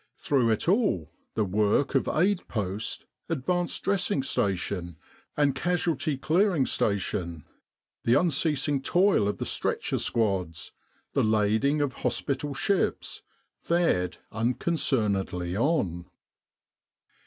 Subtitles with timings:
[0.17, 4.97] Through it all the work of aid post, advanced dressing station,
[5.37, 7.45] and casualty clearing station,
[8.03, 10.71] the unceasing toil of the stretcher squads,
[11.13, 13.21] the lading of hospital ships,
[13.59, 16.07] fared unconcernedly on.